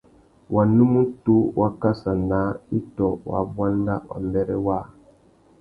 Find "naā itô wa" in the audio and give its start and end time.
2.29-3.39